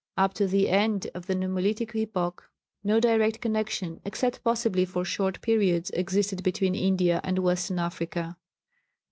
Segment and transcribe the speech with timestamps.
[0.17, 2.49] Up to the end of the Nummulitic epoch
[2.83, 8.35] no direct connexion (except possibly for short periods) existed between India and Western Asia."